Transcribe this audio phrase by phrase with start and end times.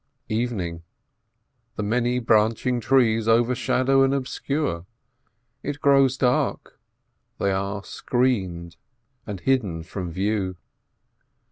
[0.29, 0.81] Evening:
[1.75, 4.87] the many branching trees overshadow and obscure,
[5.61, 6.79] it grows dark,
[7.37, 8.77] they are screened
[9.27, 10.55] and hidden from view.